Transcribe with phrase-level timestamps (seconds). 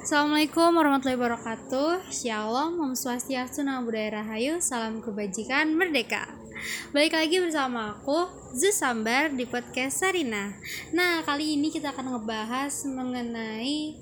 [0.00, 2.08] Assalamualaikum warahmatullahi wabarakatuh.
[2.08, 4.56] Shalom, Om Swastiastu, Nama Budaya Rahayu.
[4.56, 6.24] Salam kebajikan, Merdeka.
[6.96, 8.24] Balik lagi bersama aku,
[8.56, 10.56] Zu Sambar di podcast Sarina
[10.96, 14.00] Nah, kali ini kita akan ngebahas mengenai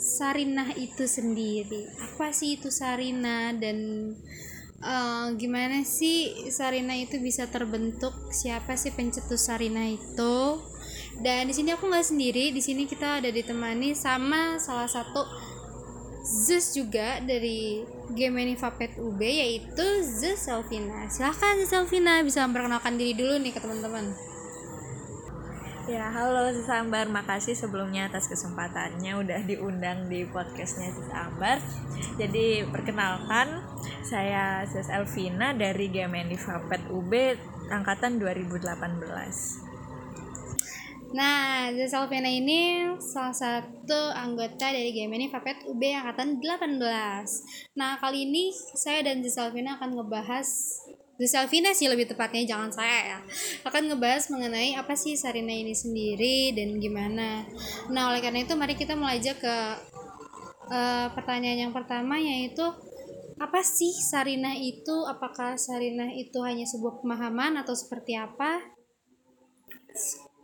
[0.00, 1.92] Sarinah itu sendiri.
[2.00, 3.76] Apa sih itu Sarinah dan
[4.80, 8.16] uh, gimana sih Sarinah itu bisa terbentuk?
[8.32, 10.34] Siapa sih pencetus Sarinah itu
[11.24, 15.24] dan di sini aku nggak sendiri di sini kita ada ditemani sama salah satu
[16.24, 23.16] Zeus juga dari game Vapet UB yaitu Zeus Selvina silahkan Zeus Selvina bisa memperkenalkan diri
[23.16, 24.12] dulu nih ke teman-teman
[25.84, 27.12] Ya, halo Sis Ambar.
[27.12, 31.60] Makasih sebelumnya atas kesempatannya udah diundang di podcastnya Sis Ambar.
[32.16, 33.60] Jadi, perkenalkan,
[34.00, 37.12] saya Sis Elvina dari Game Vapet UB
[37.68, 39.63] angkatan 2018.
[41.14, 47.78] Nah, Salvina ini salah satu anggota dari game ini Vapet UB angkatan 18.
[47.78, 50.50] Nah, kali ini saya dan Salvina akan ngebahas
[51.14, 53.18] Salvina sih lebih tepatnya jangan saya ya
[53.62, 57.46] akan ngebahas mengenai apa sih Sarina ini sendiri dan gimana.
[57.94, 59.56] Nah oleh karena itu mari kita mulai aja ke
[60.74, 62.66] uh, pertanyaan yang pertama yaitu
[63.38, 65.06] apa sih Sarina itu?
[65.06, 68.74] Apakah Sarina itu hanya sebuah pemahaman atau seperti apa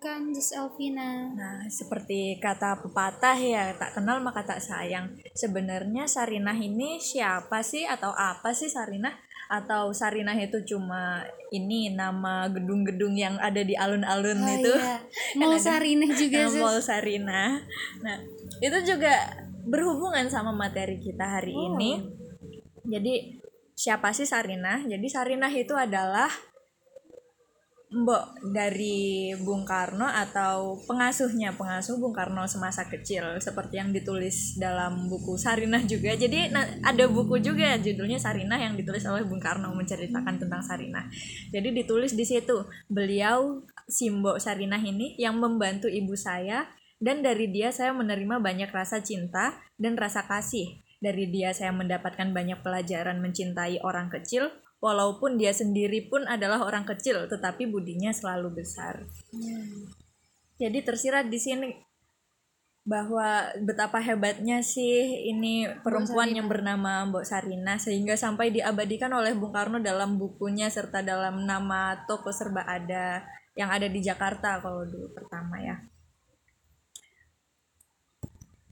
[0.00, 1.28] kan Jus Elvina.
[1.36, 5.12] Nah, seperti kata pepatah ya, tak kenal maka tak sayang.
[5.36, 9.12] Sebenarnya Sarinah ini siapa sih atau apa sih Sarinah?
[9.52, 11.20] Atau Sarinah itu cuma
[11.52, 14.72] ini nama gedung-gedung yang ada di alun-alun oh, itu?
[14.72, 14.96] Iya.
[15.38, 16.60] Mall Sarinah juga sih.
[16.64, 17.60] Mall Sarinah.
[18.00, 18.16] Nah,
[18.64, 19.12] itu juga
[19.68, 21.76] berhubungan sama materi kita hari oh.
[21.76, 22.00] ini.
[22.88, 23.36] Jadi
[23.76, 24.88] siapa sih Sarinah?
[24.88, 26.32] Jadi Sarinah itu adalah
[27.90, 31.54] Mbok dari Bung Karno atau pengasuhnya?
[31.58, 36.14] Pengasuh Bung Karno semasa kecil seperti yang ditulis dalam buku Sarinah juga.
[36.14, 41.10] Jadi nah, ada buku juga judulnya Sarinah yang ditulis oleh Bung Karno menceritakan tentang Sarinah
[41.50, 46.70] jadi ditulis di situ beliau Simbo Sarinah ini yang membantu ibu saya
[47.02, 50.78] dan dari dia saya menerima banyak rasa cinta dan rasa kasih.
[51.00, 56.88] Dari dia saya mendapatkan banyak pelajaran mencintai orang kecil walaupun dia sendiri pun adalah orang
[56.88, 59.04] kecil tetapi budinya selalu besar.
[59.30, 59.86] Hmm.
[60.60, 61.68] jadi tersirat di sini
[62.84, 69.52] bahwa betapa hebatnya sih ini perempuan yang bernama Mbok Sarina sehingga sampai diabadikan oleh Bung
[69.52, 73.20] Karno dalam bukunya serta dalam nama toko serba ada
[73.52, 75.76] yang ada di Jakarta kalau dulu pertama ya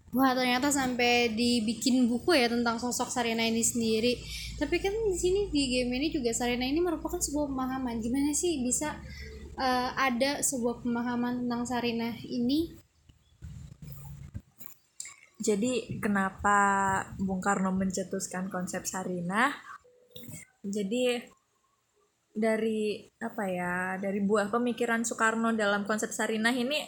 [0.09, 4.17] Wah ternyata sampai dibikin buku ya tentang sosok Sarina ini sendiri.
[4.57, 8.01] Tapi kan di sini di game ini juga Sarina ini merupakan sebuah pemahaman.
[8.01, 8.97] Gimana sih bisa
[9.61, 12.73] uh, ada sebuah pemahaman tentang Sarina ini?
[15.39, 16.59] Jadi kenapa
[17.21, 19.53] Bung Karno mencetuskan konsep Sarina?
[20.65, 21.37] Jadi
[22.39, 26.79] dari apa ya dari buah pemikiran Soekarno dalam konsep Sarinah ini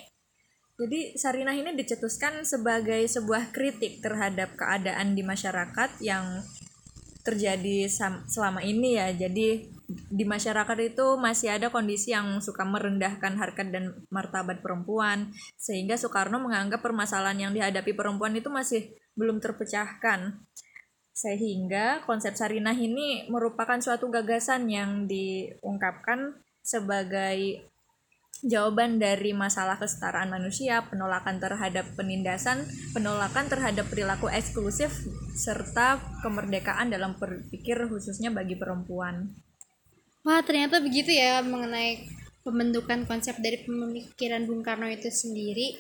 [0.81, 6.41] jadi Sarinah ini dicetuskan sebagai sebuah kritik terhadap keadaan di masyarakat yang
[7.21, 7.85] terjadi
[8.25, 9.13] selama ini ya.
[9.13, 15.29] Jadi di masyarakat itu masih ada kondisi yang suka merendahkan harkat dan martabat perempuan
[15.61, 18.89] sehingga Soekarno menganggap permasalahan yang dihadapi perempuan itu masih
[19.21, 20.41] belum terpecahkan.
[21.13, 27.69] Sehingga konsep Sarinah ini merupakan suatu gagasan yang diungkapkan sebagai
[28.41, 32.65] jawaban dari masalah kesetaraan manusia, penolakan terhadap penindasan,
[32.97, 34.93] penolakan terhadap perilaku eksklusif,
[35.37, 39.29] serta kemerdekaan dalam berpikir khususnya bagi perempuan.
[40.25, 42.05] Wah, ternyata begitu ya mengenai
[42.45, 45.77] pembentukan konsep dari pemikiran Bung Karno itu sendiri.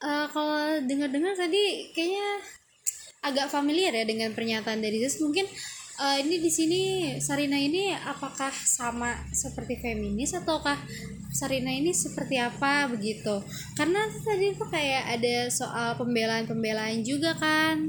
[0.00, 2.40] Uh, kalau dengar-dengar tadi kayaknya
[3.20, 5.20] agak familiar ya dengan pernyataan dari Zeus.
[5.20, 5.44] Mungkin
[6.00, 6.82] uh, ini di sini
[7.20, 10.80] Sarina ini apakah sama seperti feminis ataukah
[11.30, 13.44] Sarina ini seperti apa begitu?
[13.76, 17.86] Karena tadi itu kayak ada soal pembelaan-pembelaan juga kan.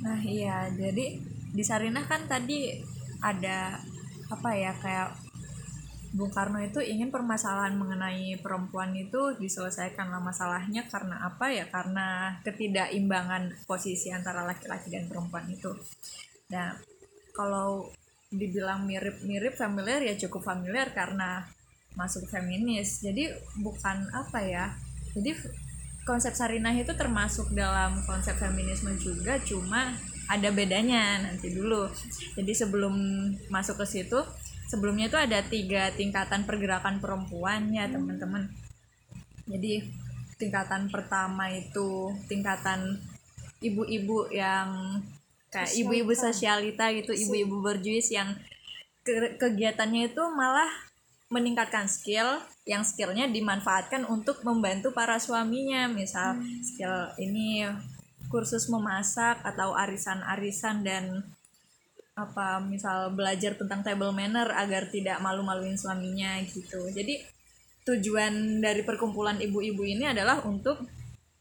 [0.00, 0.72] Nah, iya.
[0.72, 1.20] Jadi
[1.52, 2.80] di Sarina kan tadi
[3.20, 3.76] ada
[4.32, 5.28] apa ya kayak
[6.08, 12.40] Bung Karno itu ingin permasalahan mengenai perempuan itu diselesaikan lah masalahnya karena apa ya karena
[12.40, 15.76] ketidakimbangan posisi antara laki-laki dan perempuan itu
[16.48, 16.76] Nah,
[17.36, 17.92] kalau
[18.28, 21.48] dibilang mirip-mirip familiar ya cukup familiar karena
[21.96, 23.00] masuk feminis.
[23.00, 24.76] Jadi bukan apa ya.
[25.16, 25.32] Jadi
[26.04, 29.96] konsep Sarinah itu termasuk dalam konsep feminisme juga cuma
[30.28, 31.88] ada bedanya nanti dulu.
[32.36, 32.94] Jadi sebelum
[33.48, 34.20] masuk ke situ,
[34.68, 38.48] sebelumnya itu ada tiga tingkatan pergerakan perempuan ya teman-teman.
[39.48, 39.88] Jadi
[40.36, 43.00] tingkatan pertama itu tingkatan
[43.64, 45.00] ibu-ibu yang
[45.48, 48.36] kayak ibu-ibu sosialita gitu ibu-ibu berjuis yang
[49.00, 50.68] ke kegiatannya itu malah
[51.28, 55.88] meningkatkan skill yang skillnya dimanfaatkan untuk membantu para suaminya.
[55.88, 56.60] Misal hmm.
[56.64, 57.68] skill ini
[58.28, 61.24] kursus memasak atau arisan-arisan dan
[62.18, 66.90] apa misal belajar tentang table manner agar tidak malu-maluin suaminya gitu.
[66.92, 67.24] Jadi
[67.88, 70.82] tujuan dari perkumpulan ibu-ibu ini adalah untuk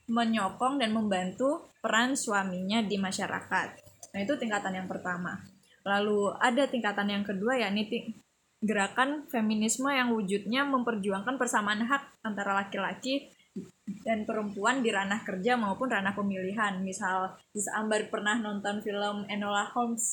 [0.07, 5.41] menyokong dan membantu peran suaminya di masyarakat nah itu tingkatan yang pertama
[5.87, 8.13] lalu ada tingkatan yang kedua ya ini
[8.57, 13.29] gerakan feminisme yang wujudnya memperjuangkan persamaan hak antara laki-laki
[14.05, 16.81] dan perempuan di ranah kerja maupun ranah pemilihan.
[16.81, 20.05] Misal, bisa Ambar pernah nonton film Enola Holmes,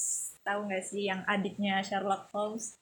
[0.44, 2.76] tahu nggak sih yang adiknya Sherlock Holmes?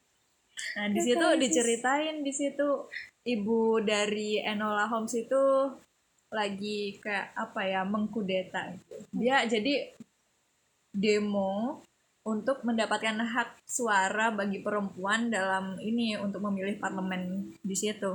[0.79, 2.87] Nah, di situ diceritain di situ
[3.27, 5.43] ibu dari Enola Holmes itu
[6.33, 8.73] lagi kayak apa ya mengkudeta
[9.13, 9.93] Dia jadi
[10.93, 11.83] demo
[12.23, 18.15] untuk mendapatkan hak suara bagi perempuan dalam ini untuk memilih parlemen di situ.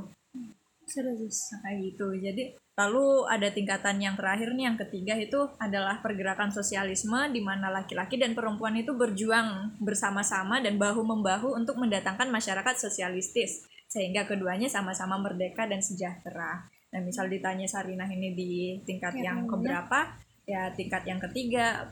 [0.88, 1.52] Serius.
[1.52, 2.08] Nah, kayak gitu.
[2.16, 2.44] Jadi
[2.80, 8.16] lalu ada tingkatan yang terakhir nih yang ketiga itu adalah pergerakan sosialisme di mana laki-laki
[8.16, 15.20] dan perempuan itu berjuang bersama-sama dan bahu membahu untuk mendatangkan masyarakat sosialistis sehingga keduanya sama-sama
[15.20, 16.64] merdeka dan sejahtera.
[16.96, 18.52] Nah, misal ditanya Sarinah ini di
[18.88, 20.16] tingkat ya, yang keberapa?
[20.48, 21.92] Ya, tingkat yang ketiga.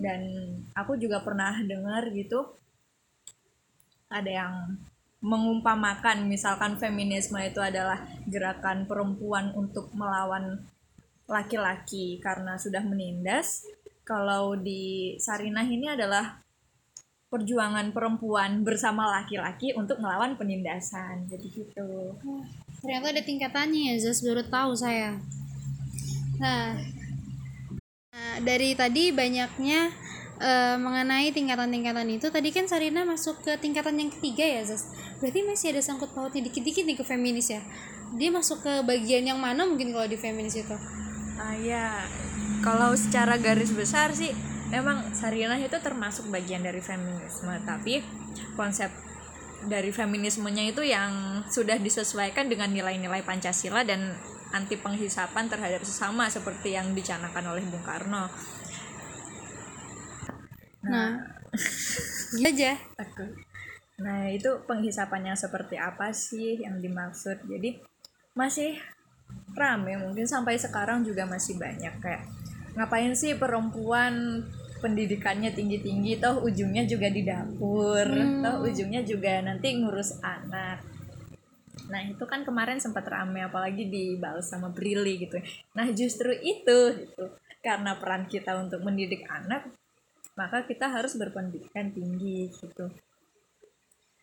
[0.00, 0.20] Dan
[0.72, 2.56] aku juga pernah dengar gitu
[4.14, 4.54] ada yang
[5.24, 10.62] mengumpamakan misalkan feminisme itu adalah gerakan perempuan untuk melawan
[11.24, 13.64] laki-laki karena sudah menindas.
[14.04, 16.44] Kalau di Sarinah ini adalah
[17.32, 21.24] perjuangan perempuan bersama laki-laki untuk melawan penindasan.
[21.26, 22.14] Jadi gitu.
[22.84, 25.16] Ternyata ada tingkatannya ya Zos baru tahu saya.
[26.36, 26.76] Nah,
[28.14, 29.90] nah dari tadi banyaknya
[30.38, 35.42] uh, mengenai tingkatan-tingkatan itu tadi kan Sarina masuk ke tingkatan yang ketiga ya Zos berarti
[35.42, 37.58] masih ada sangkut pautnya dikit-dikit nih ke feminis ya?
[38.14, 40.76] Dia masuk ke bagian yang mana mungkin kalau di feminis itu?
[41.34, 42.06] Ah ya
[42.62, 44.30] kalau secara garis besar sih
[44.70, 47.98] memang Sarina itu termasuk bagian dari feminisme tapi
[48.54, 48.94] konsep
[49.66, 54.14] dari feminismenya itu yang sudah disesuaikan dengan nilai-nilai Pancasila dan
[54.54, 58.30] anti penghisapan terhadap sesama seperti yang dicanangkan oleh Bung Karno.
[60.86, 61.12] Nah, nah.
[62.50, 62.78] Aja.
[62.98, 63.26] Aku
[63.94, 67.46] nah itu penghisapannya seperti apa sih yang dimaksud?
[67.46, 67.78] Jadi
[68.34, 68.74] masih
[69.54, 71.94] rame mungkin sampai sekarang juga masih banyak.
[72.02, 72.26] Kayak
[72.74, 74.42] ngapain sih perempuan
[74.82, 78.44] pendidikannya tinggi-tinggi toh ujungnya juga di dapur hmm.
[78.44, 80.84] toh ujungnya juga nanti ngurus anak
[81.90, 85.36] nah itu kan kemarin sempat rame apalagi di sama Brili gitu.
[85.76, 87.24] Nah justru itu gitu.
[87.64, 89.68] Karena peran kita untuk mendidik anak
[90.34, 92.90] maka kita harus berpendidikan tinggi gitu.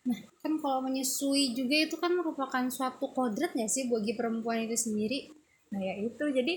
[0.02, 4.76] Nah kan kalau menyusui juga itu kan merupakan suatu kodrat ya sih bagi perempuan itu
[4.76, 5.30] sendiri?
[5.72, 6.24] Nah ya itu.
[6.28, 6.54] Jadi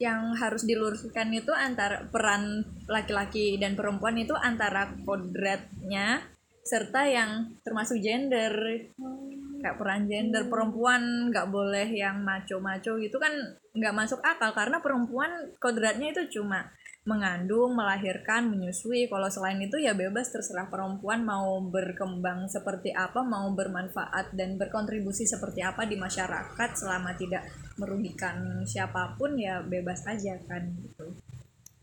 [0.00, 6.24] yang harus diluruskan itu antara peran laki-laki dan perempuan itu antara kodratnya
[6.70, 8.54] serta yang termasuk gender
[8.94, 9.58] hmm.
[9.58, 13.34] kayak peran gender perempuan nggak boleh yang maco-maco gitu kan
[13.74, 16.70] nggak masuk akal karena perempuan kodratnya itu cuma
[17.00, 19.08] mengandung, melahirkan, menyusui.
[19.08, 25.24] Kalau selain itu ya bebas terserah perempuan mau berkembang seperti apa, mau bermanfaat dan berkontribusi
[25.24, 27.48] seperti apa di masyarakat selama tidak
[27.80, 31.16] merugikan siapa pun ya bebas aja kan gitu.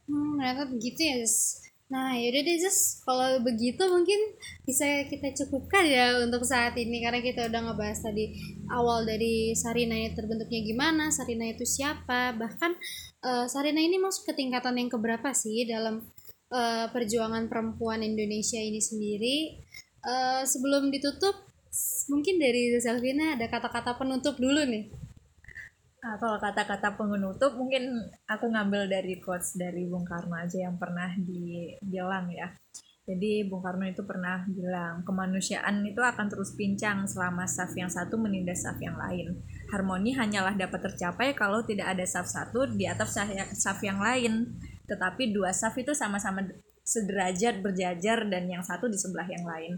[0.06, 1.18] Hmm, ternyata begitu ya.
[1.88, 4.36] Nah, yaudah deh Jess, kalau begitu mungkin
[4.68, 8.36] bisa kita cukupkan ya untuk saat ini karena kita udah ngebahas tadi
[8.68, 12.76] awal dari Sarina terbentuknya gimana, Sarina itu siapa, bahkan
[13.24, 16.04] uh, Sarina ini masuk ke tingkatan yang keberapa sih dalam
[16.52, 19.38] uh, perjuangan perempuan Indonesia ini sendiri.
[20.04, 21.36] Uh, sebelum ditutup,
[22.12, 25.07] mungkin dari Selvina ada kata-kata penutup dulu nih.
[26.08, 27.92] Nah, kalau kata-kata penutup mungkin
[28.32, 32.48] aku ngambil dari quotes dari Bung Karno aja yang pernah dibilang ya.
[33.04, 38.16] Jadi Bung Karno itu pernah bilang kemanusiaan itu akan terus pincang selama saf yang satu
[38.16, 39.36] menindas saf yang lain.
[39.68, 43.20] Harmoni hanyalah dapat tercapai kalau tidak ada saf satu di atas
[43.60, 44.56] saf yang lain.
[44.88, 46.40] Tetapi dua saf itu sama-sama
[46.88, 49.76] sederajat berjajar dan yang satu di sebelah yang lain.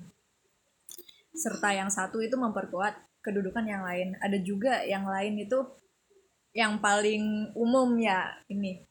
[1.34, 4.14] Serta yang satu itu memperkuat kedudukan yang lain.
[4.22, 5.89] Ada juga yang lain itu
[6.54, 8.84] yang paling umum ya ini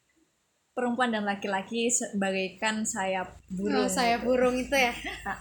[0.78, 3.82] perempuan dan laki-laki bagaikan sayap burung.
[3.82, 4.94] Oh, sayap burung itu ya.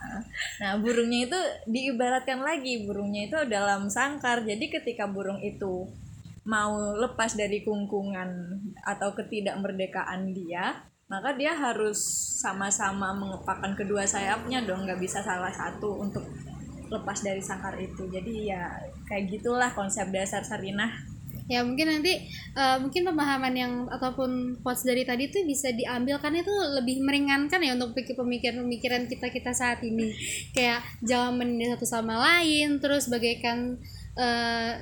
[0.65, 4.41] nah, burungnya itu diibaratkan lagi, burungnya itu dalam sangkar.
[4.41, 5.86] Jadi ketika burung itu
[6.47, 8.57] mau lepas dari kungkungan
[8.88, 12.00] atau ketidakmerdekaan dia maka dia harus
[12.39, 16.24] sama-sama mengepakkan kedua sayapnya dong nggak bisa salah satu untuk
[16.88, 18.63] lepas dari sangkar itu jadi ya
[19.07, 21.16] kayak gitulah konsep dasar Sarinah
[21.47, 22.27] ya mungkin nanti
[22.59, 27.63] uh, mungkin pemahaman yang ataupun quotes dari tadi tuh bisa diambil karena itu lebih meringankan
[27.63, 30.11] ya untuk pemikiran-pemikiran kita kita saat ini
[30.51, 33.79] kayak jangan menindas satu sama lain terus bagaikan
[34.19, 34.75] uh,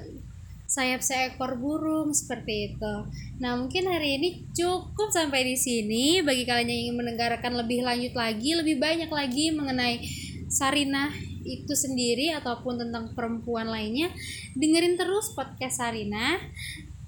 [0.65, 2.95] sayap seekor burung seperti itu.
[3.38, 6.25] Nah mungkin hari ini cukup sampai di sini.
[6.25, 10.01] Bagi kalian yang ingin mendengarkan lebih lanjut lagi, lebih banyak lagi mengenai
[10.50, 11.13] Sarinah
[11.46, 14.10] itu sendiri ataupun tentang perempuan lainnya
[14.58, 16.42] dengerin terus podcast Sarina.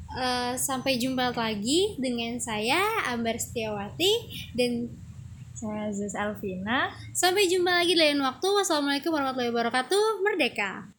[0.07, 2.79] Uh, sampai jumpa lagi dengan saya
[3.11, 4.09] Ambar Setiawati
[4.55, 4.87] dan
[5.51, 6.95] saya Zus Alvina.
[7.11, 8.47] sampai jumpa lagi lain waktu.
[8.47, 10.23] Wassalamualaikum warahmatullahi wabarakatuh.
[10.23, 10.96] Merdeka